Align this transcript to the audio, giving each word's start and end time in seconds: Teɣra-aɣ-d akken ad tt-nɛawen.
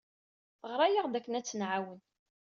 Teɣra-aɣ-d 0.59 1.17
akken 1.19 1.37
ad 1.37 1.43
tt-nɛawen. 1.45 1.99